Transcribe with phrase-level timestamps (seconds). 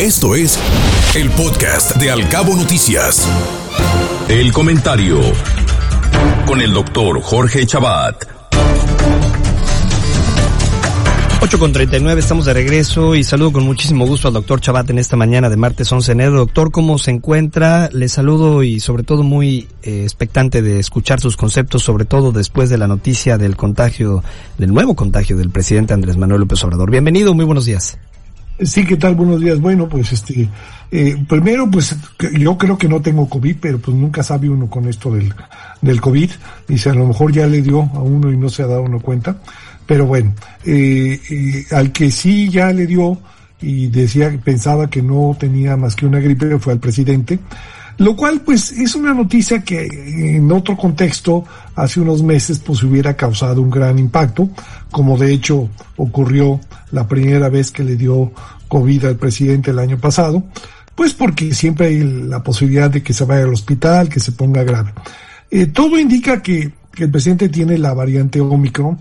[0.00, 0.56] Esto es
[1.16, 3.28] el podcast de Alcabo Noticias.
[4.28, 5.20] El comentario
[6.46, 8.24] con el doctor Jorge Chabat.
[11.40, 15.00] 8 con 39, estamos de regreso y saludo con muchísimo gusto al doctor Chabat en
[15.00, 16.36] esta mañana de martes 11 de enero.
[16.36, 17.90] Doctor, ¿cómo se encuentra?
[17.92, 22.70] Le saludo y sobre todo muy eh, expectante de escuchar sus conceptos, sobre todo después
[22.70, 24.22] de la noticia del contagio,
[24.58, 26.88] del nuevo contagio del presidente Andrés Manuel López Obrador.
[26.88, 27.98] Bienvenido, muy buenos días.
[28.60, 29.14] Sí, ¿qué tal?
[29.14, 29.60] Buenos días.
[29.60, 30.48] Bueno, pues este,
[30.90, 31.94] eh, primero, pues
[32.36, 35.32] yo creo que no tengo COVID, pero pues nunca sabe uno con esto del,
[35.80, 36.30] del COVID.
[36.66, 38.98] Dice, a lo mejor ya le dio a uno y no se ha dado uno
[38.98, 39.36] cuenta.
[39.86, 40.34] Pero bueno,
[40.64, 43.18] eh, eh, al que sí ya le dio
[43.60, 47.38] y decía, pensaba que no tenía más que una gripe, fue al presidente.
[47.98, 51.44] Lo cual, pues, es una noticia que en otro contexto,
[51.74, 54.48] hace unos meses, pues hubiera causado un gran impacto,
[54.92, 56.60] como de hecho ocurrió
[56.92, 58.32] la primera vez que le dio
[58.68, 60.44] COVID al presidente el año pasado,
[60.94, 64.62] pues porque siempre hay la posibilidad de que se vaya al hospital, que se ponga
[64.62, 64.92] grave.
[65.50, 69.00] Eh, todo indica que, que el presidente tiene la variante Omicron,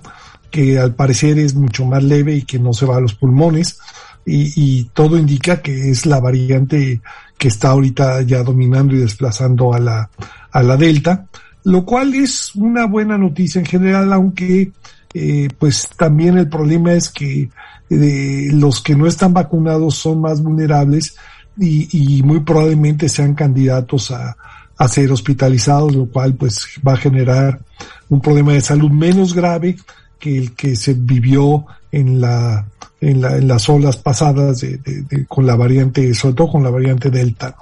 [0.50, 3.80] que al parecer es mucho más leve y que no se va a los pulmones,
[4.28, 7.02] y, y todo indica que es la variante
[7.38, 10.10] que está ahorita ya dominando y desplazando a la,
[10.52, 11.26] a la Delta,
[11.64, 14.72] lo cual es una buena noticia en general, aunque
[15.14, 17.50] eh, pues también el problema es que
[17.90, 21.16] eh, los que no están vacunados son más vulnerables
[21.58, 24.36] y, y muy probablemente sean candidatos a,
[24.78, 27.62] a ser hospitalizados, lo cual pues va a generar
[28.10, 29.78] un problema de salud menos grave
[30.18, 32.66] que el que se vivió en la
[33.02, 37.10] en, la, en las olas pasadas de, con la variante, sobre todo con la variante
[37.10, 37.56] Delta.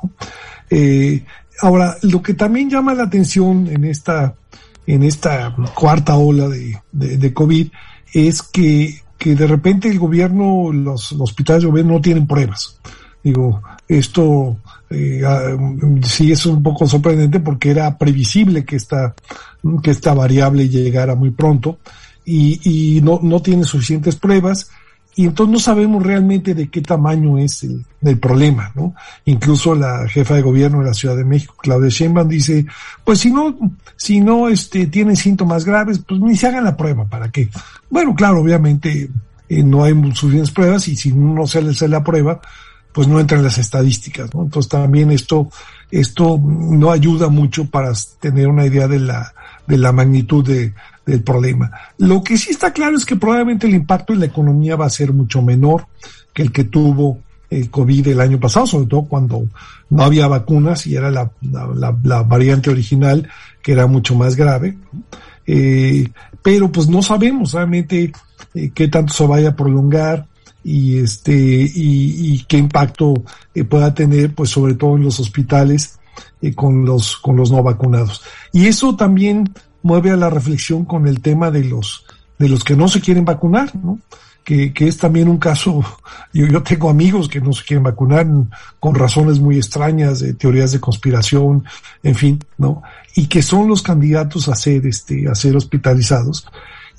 [0.70, 1.24] Eh,
[1.62, 4.36] ahora, lo que también llama la atención en esta,
[4.88, 7.68] en esta cuarta ola de, de, COVID
[8.14, 12.80] es que, que de repente el gobierno, los, hospitales de gobierno no tienen pruebas.
[13.24, 14.58] Digo, esto
[14.90, 15.22] eh,
[16.04, 19.16] sí es un poco sorprendente porque era previsible que esta,
[19.82, 21.80] que esta variable llegara muy pronto
[22.26, 24.70] y, y no, no tiene suficientes pruebas
[25.18, 28.94] y entonces no sabemos realmente de qué tamaño es el, el, problema, ¿no?
[29.24, 32.66] Incluso la jefa de gobierno de la Ciudad de México, Claudia Sheinbaum, dice,
[33.02, 33.58] pues si no,
[33.96, 37.50] si no, este, tienen síntomas graves, pues ni se hagan la prueba, ¿para qué?
[37.90, 39.10] Bueno, claro, obviamente
[39.48, 42.42] eh, no hay suficientes pruebas y si no se le hace la prueba,
[42.92, 44.44] pues no entran las estadísticas, ¿no?
[44.44, 45.50] Entonces también esto,
[45.92, 49.34] esto no ayuda mucho para tener una idea de la,
[49.68, 50.74] de la magnitud de,
[51.06, 51.72] del problema.
[51.98, 54.90] Lo que sí está claro es que probablemente el impacto en la economía va a
[54.90, 55.88] ser mucho menor
[56.34, 59.48] que el que tuvo el COVID el año pasado, sobre todo cuando
[59.90, 63.30] no había vacunas y era la, la, variante original
[63.62, 64.78] que era mucho más grave.
[65.48, 66.10] Eh,
[66.42, 68.12] pero pues no sabemos realmente
[68.56, 70.26] eh, qué tanto se vaya a prolongar
[70.64, 73.14] y este y, y qué impacto
[73.54, 76.00] eh, pueda tener pues sobre todo en los hospitales
[76.42, 78.22] eh, con los con los no vacunados
[78.52, 79.52] y eso también
[79.86, 82.06] mueve a la reflexión con el tema de los,
[82.40, 84.00] de los que no se quieren vacunar, ¿no?
[84.44, 85.84] Que, que es también un caso,
[86.34, 88.26] yo, yo tengo amigos que no se quieren vacunar
[88.80, 91.66] con razones muy extrañas, teorías de conspiración,
[92.02, 92.82] en fin, ¿no?
[93.16, 96.48] Y que son los candidatos a ser, este, a ser hospitalizados.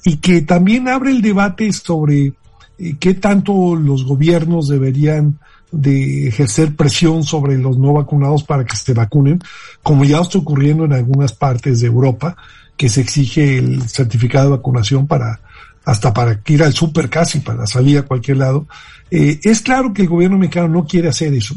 [0.04, 2.34] Y que también abre el debate sobre
[2.78, 5.40] eh, qué tanto los gobiernos deberían
[5.72, 9.40] de ejercer presión sobre los no vacunados para que se vacunen,
[9.82, 12.36] como ya está ocurriendo en algunas partes de Europa,
[12.76, 15.40] que se exige el certificado de vacunación para
[15.84, 18.66] hasta para ir al súper casi, para salir a cualquier lado.
[19.10, 21.56] Eh, es claro que el gobierno mexicano no quiere hacer eso,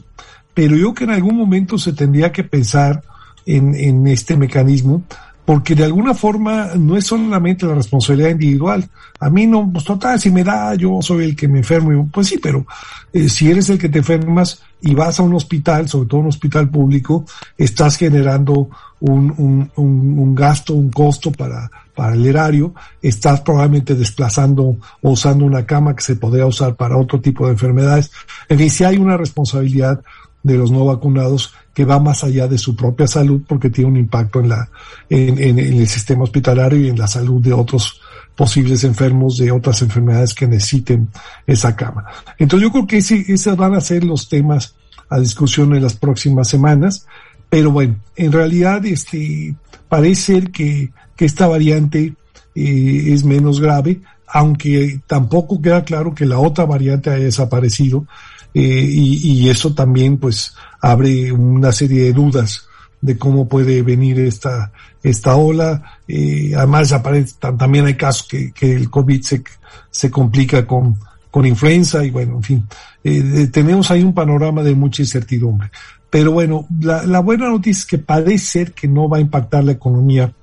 [0.53, 3.03] pero yo que en algún momento se tendría que pensar
[3.47, 5.03] en, en este mecanismo,
[5.49, 8.87] porque de alguna forma no es solamente la responsabilidad individual.
[9.19, 12.07] A mí no, pues total, si me da, yo soy el que me enfermo.
[12.13, 12.67] Pues sí, pero
[13.11, 16.27] eh, si eres el que te enfermas y vas a un hospital, sobre todo un
[16.27, 17.25] hospital público,
[17.57, 23.95] estás generando un, un, un, un gasto, un costo para, para el erario, estás probablemente
[23.95, 28.11] desplazando o usando una cama que se podría usar para otro tipo de enfermedades.
[28.49, 29.99] En fin, si hay una responsabilidad
[30.43, 33.97] de los no vacunados que va más allá de su propia salud porque tiene un
[33.97, 34.69] impacto en la
[35.09, 38.01] en, el sistema hospitalario y en la salud de otros
[38.35, 41.09] posibles enfermos de otras enfermedades que necesiten
[41.45, 42.05] esa cama.
[42.37, 44.75] Entonces yo creo que ese, esos van a ser los temas
[45.09, 47.05] a discusión en las próximas semanas,
[47.49, 49.55] pero bueno, en realidad este
[49.89, 52.13] parece ser que, que esta variante
[52.55, 58.05] eh, es menos grave, aunque tampoco queda claro que la otra variante haya desaparecido
[58.53, 62.67] eh, y, y, eso también pues abre una serie de dudas
[63.01, 64.71] de cómo puede venir esta,
[65.03, 65.99] esta ola.
[66.07, 69.43] Eh, además aparece, también hay casos que, que el COVID se,
[69.91, 70.97] se complica con,
[71.31, 72.67] con influenza y bueno, en fin,
[73.03, 75.69] eh, tenemos ahí un panorama de mucha incertidumbre.
[76.09, 79.63] Pero bueno, la, la, buena noticia es que parece ser que no va a impactar
[79.63, 80.33] la economía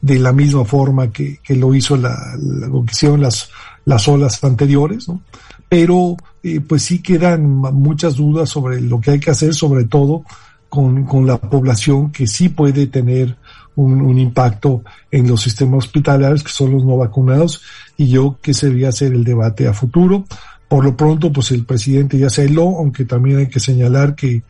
[0.00, 3.50] de la misma forma que, que lo hizo la, lo que hicieron las,
[3.84, 5.20] las olas anteriores, ¿no?
[5.68, 10.24] Pero eh, pues sí quedan muchas dudas sobre lo que hay que hacer, sobre todo
[10.68, 13.36] con, con la población que sí puede tener
[13.74, 17.62] un, un, impacto en los sistemas hospitalarios, que son los no vacunados,
[17.96, 20.24] y yo que sería hacer el debate a futuro.
[20.68, 24.42] Por lo pronto, pues el presidente ya se heló, aunque también hay que señalar que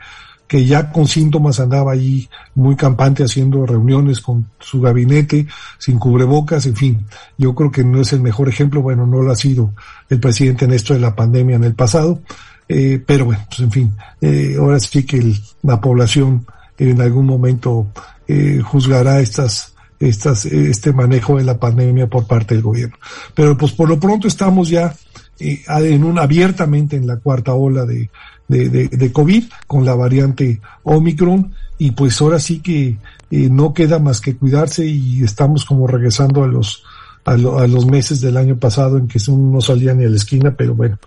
[0.47, 5.47] que ya con síntomas andaba ahí muy campante haciendo reuniones con su gabinete,
[5.79, 7.07] sin cubrebocas, en fin.
[7.37, 9.73] Yo creo que no es el mejor ejemplo, bueno, no lo ha sido
[10.09, 12.21] el presidente en esto de la pandemia en el pasado,
[12.69, 16.47] eh, pero bueno, pues en fin, eh, ahora sí que la población
[16.79, 17.89] en algún momento
[18.29, 22.97] eh, juzgará estas estas, este manejo de la pandemia por parte del gobierno.
[23.35, 24.95] Pero pues por lo pronto estamos ya
[25.39, 28.11] en un abiertamente en la cuarta ola de,
[28.49, 32.97] de, de, de, COVID con la variante Omicron y pues ahora sí que
[33.31, 36.85] eh, no queda más que cuidarse y estamos como regresando a los
[37.25, 40.55] a, a, los meses del año pasado en que no salía ni a la esquina,
[40.57, 40.99] pero bueno,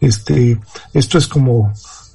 [0.00, 0.58] este
[0.92, 1.72] esto es como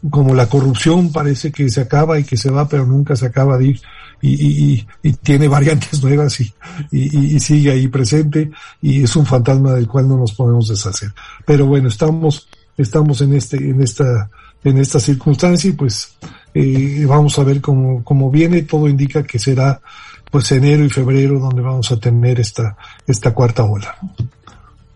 [0.09, 3.57] como la corrupción parece que se acaba y que se va, pero nunca se acaba
[3.57, 3.81] de ir
[4.21, 6.53] y, y, y tiene variantes nuevas y,
[6.91, 8.51] y, sigue ahí presente
[8.81, 11.13] y es un fantasma del cual no nos podemos deshacer.
[11.45, 12.47] Pero bueno, estamos
[12.77, 14.29] estamos en este en esta
[14.63, 16.17] en esta circunstancia y pues
[16.53, 18.63] eh, vamos a ver cómo, cómo viene.
[18.63, 19.79] Todo indica que será
[20.29, 22.75] pues enero y febrero donde vamos a tener esta,
[23.05, 23.95] esta cuarta ola.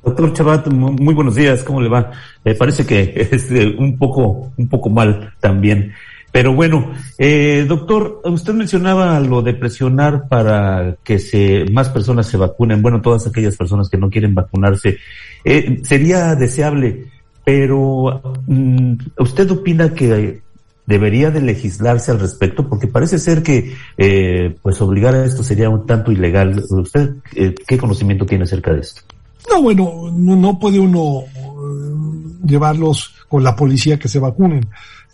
[0.04, 2.12] Doctor Chabat, muy buenos días, ¿cómo le va?
[2.44, 5.94] Me parece que es eh, un poco, un poco mal también.
[6.32, 12.38] Pero bueno, eh, doctor, usted mencionaba lo de presionar para que se, más personas se
[12.38, 12.82] vacunen.
[12.82, 14.98] Bueno, todas aquellas personas que no quieren vacunarse.
[15.44, 17.12] Eh, sería deseable
[17.44, 20.42] pero, mm, ¿usted opina que
[20.86, 22.68] debería de legislarse al respecto?
[22.68, 26.64] Porque parece ser que, eh, pues, obligar a esto sería un tanto ilegal.
[26.70, 29.02] ¿Usted eh, qué conocimiento tiene acerca de esto?
[29.50, 34.68] No, bueno, no, puede uno eh, llevarlos con la policía que se vacunen,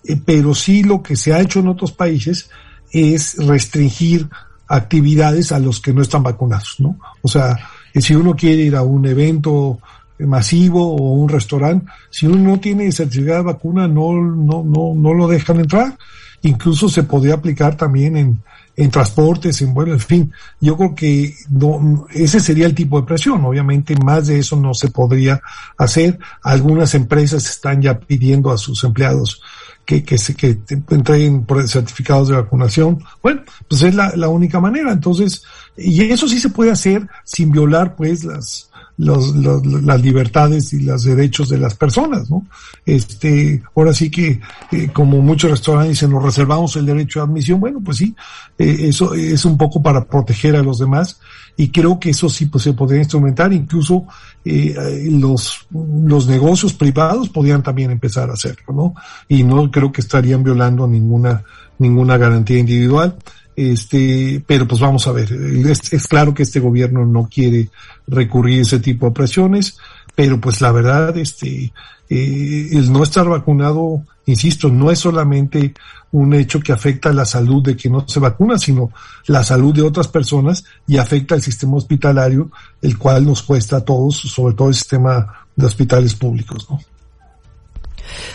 [0.04, 2.50] eh, pero sí lo que se ha hecho en otros países
[2.92, 4.28] es restringir
[4.68, 7.00] actividades a los que no están vacunados, ¿no?
[7.22, 7.58] O sea,
[7.94, 9.80] si uno quiere ir a un evento
[10.20, 15.14] masivo o un restaurante, si uno no tiene certificado de vacuna, no, no, no, no
[15.14, 15.98] lo dejan entrar.
[16.44, 18.42] Incluso se podría aplicar también en,
[18.76, 20.32] en transportes, en bueno, en fin,
[20.62, 23.44] yo creo que no, ese sería el tipo de presión.
[23.44, 25.42] Obviamente más de eso no se podría
[25.78, 26.20] hacer.
[26.44, 29.42] Algunas empresas están ya pidiendo a sus empleados
[29.84, 30.60] que, que, se, que
[30.92, 33.04] entreguen certificados de vacunación.
[33.24, 34.92] Bueno, pues es la única manera.
[34.92, 35.44] Entonces,
[35.76, 38.67] y eso sí se puede hacer sin violar pues las,
[38.98, 42.46] los, los, las libertades y los derechos de las personas, ¿no?
[42.86, 44.40] Este, ahora sí que,
[44.72, 48.16] eh, como muchos restaurantes dicen, nos reservamos el derecho de admisión, bueno, pues sí,
[48.58, 51.20] eh, eso es un poco para proteger a los demás
[51.56, 54.06] y creo que eso sí pues, se podría instrumentar, incluso
[54.44, 58.96] eh, los, los negocios privados podrían también empezar a hacerlo, ¿no?
[59.28, 61.44] Y no creo que estarían violando ninguna,
[61.78, 63.16] ninguna garantía individual.
[63.58, 67.70] Este, pero pues vamos a ver, es, es, claro que este gobierno no quiere
[68.06, 69.80] recurrir a ese tipo de presiones,
[70.14, 71.74] pero pues la verdad, este,
[72.08, 75.74] eh, el no estar vacunado, insisto, no es solamente
[76.12, 78.92] un hecho que afecta la salud de quien no se vacuna, sino
[79.26, 82.52] la salud de otras personas y afecta al sistema hospitalario,
[82.84, 86.80] el cual nos cuesta a todos, sobre todo el sistema de hospitales públicos, ¿no?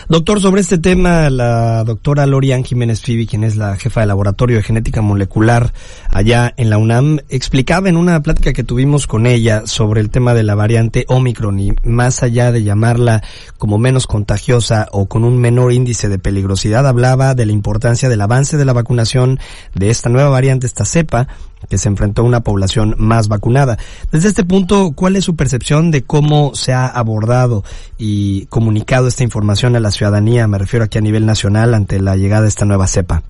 [0.09, 4.57] Doctor, sobre este tema, la doctora Lorian Jiménez Fibi, quien es la jefa de laboratorio
[4.57, 5.73] de genética molecular
[6.09, 10.33] allá en la UNAM, explicaba en una plática que tuvimos con ella sobre el tema
[10.33, 13.23] de la variante Omicron y más allá de llamarla
[13.57, 18.21] como menos contagiosa o con un menor índice de peligrosidad, hablaba de la importancia del
[18.21, 19.39] avance de la vacunación
[19.73, 21.27] de esta nueva variante, esta cepa,
[21.69, 23.77] que se enfrentó a una población más vacunada.
[24.11, 27.63] Desde este punto, ¿cuál es su percepción de cómo se ha abordado
[27.97, 30.47] y comunicado esta información a la ciudadanía?
[30.47, 33.23] Me refiero aquí a nivel nacional ante la llegada de esta nueva cepa.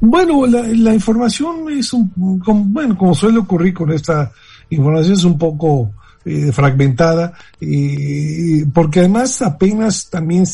[0.00, 4.32] Bueno, la, información es un, como, bueno, como suele ocurrir con esta
[4.68, 5.92] información es un poco
[6.24, 10.44] eh, fragmentada, eh, porque además apenas también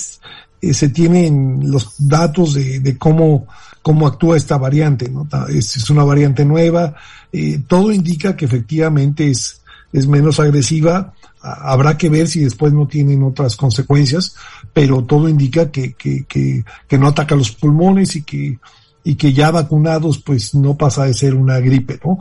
[0.60, 3.46] eh, se tienen los datos de cómo
[3.82, 5.28] cómo actúa esta variante, ¿no?
[5.48, 6.94] Es, una variante nueva,
[7.32, 12.86] eh, todo indica que efectivamente es, es menos agresiva, habrá que ver si después no
[12.86, 14.34] tienen otras consecuencias,
[14.72, 18.58] pero todo indica que, que, que, que no ataca los pulmones y que
[19.04, 22.18] y que ya vacunados pues no pasa de ser una gripe, ¿no?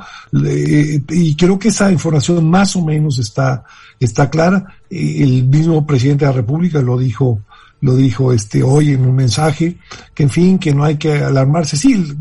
[1.10, 3.66] y creo que esa información más o menos está,
[4.00, 4.66] está clara.
[4.90, 7.42] El mismo presidente de la República lo dijo,
[7.82, 9.78] lo dijo este hoy en un mensaje,
[10.14, 12.16] que en fin, que no hay que alarmarse, sí,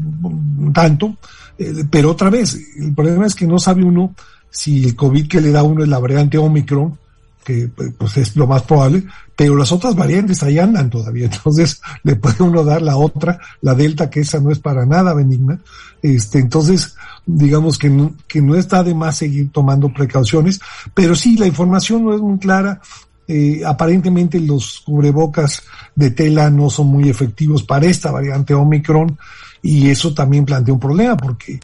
[0.72, 1.16] tanto,
[1.58, 4.14] eh, pero otra vez, el problema es que no sabe uno
[4.50, 6.98] si el COVID que le da uno es la variante Omicron,
[7.44, 9.04] que pues es lo más probable,
[9.36, 13.74] pero las otras variantes ahí andan todavía, entonces le puede uno dar la otra, la
[13.74, 15.60] delta, que esa no es para nada benigna,
[16.02, 20.60] este, entonces digamos que no, que no está de más seguir tomando precauciones,
[20.92, 22.80] pero sí, la información no es muy clara,
[23.28, 25.62] eh, aparentemente los cubrebocas
[25.94, 29.18] de tela no son muy efectivos para esta variante Omicron
[29.62, 31.58] y eso también plantea un problema porque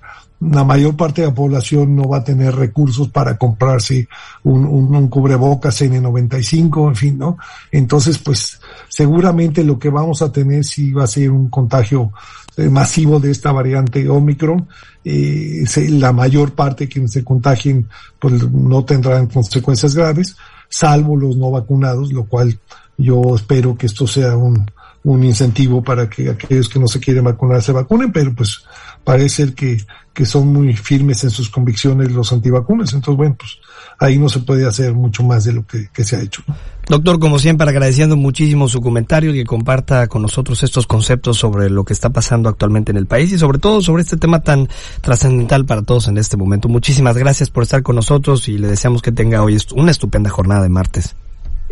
[0.50, 4.08] la mayor parte de la población no va a tener recursos para comprarse
[4.42, 7.38] un, un, cubrebocas N95, en fin, ¿no?
[7.70, 12.10] Entonces, pues seguramente lo que vamos a tener sí va a ser un contagio
[12.56, 14.68] eh, masivo de esta variante Omicron.
[15.04, 17.88] Eh, la mayor parte que se contagien
[18.18, 20.36] pues no tendrán consecuencias graves,
[20.72, 22.58] salvo los no vacunados, lo cual
[22.96, 24.66] yo espero que esto sea un,
[25.04, 28.64] un incentivo para que aquellos que no se quieren vacunar se vacunen, pero pues
[29.02, 29.78] parece que,
[30.12, 32.92] que son muy firmes en sus convicciones los antivacunas.
[32.92, 33.58] Entonces, bueno, pues
[33.98, 36.42] ahí no se puede hacer mucho más de lo que, se ha hecho.
[36.88, 41.70] Doctor, como siempre, agradeciendo muchísimo su comentario y que comparta con nosotros estos conceptos sobre
[41.70, 44.68] lo que está pasando actualmente en el país y sobre todo sobre este tema tan
[45.00, 46.68] trascendental para todos en este momento.
[46.68, 50.62] Muchísimas gracias por estar con nosotros y le deseamos que tenga hoy una estupenda jornada
[50.62, 51.14] de martes.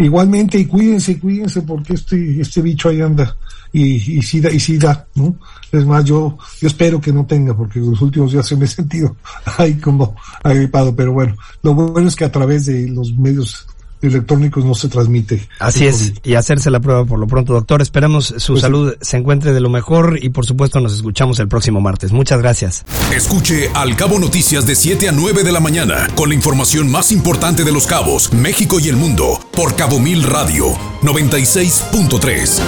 [0.00, 3.36] Igualmente, y cuídense, cuídense, porque este, este bicho ahí anda
[3.70, 5.36] y, y sí da, y sí da, ¿no?
[5.70, 8.68] Es más, yo, yo espero que no tenga, porque los últimos días se me he
[8.68, 9.14] sentido
[9.58, 13.66] ahí como agripado, pero bueno, lo bueno es que a través de los medios
[14.08, 15.48] electrónicos no se transmite.
[15.58, 17.82] Así es, y hacerse la prueba por lo pronto, doctor.
[17.82, 21.48] Esperamos su pues salud se encuentre de lo mejor y por supuesto nos escuchamos el
[21.48, 22.12] próximo martes.
[22.12, 22.84] Muchas gracias.
[23.14, 27.12] Escuche Al Cabo Noticias de 7 a 9 de la mañana con la información más
[27.12, 30.66] importante de los cabos, México y el mundo por Cabo Mil Radio
[31.02, 32.60] 96.3.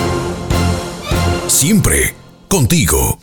[1.49, 2.15] Siempre
[2.49, 3.19] contigo.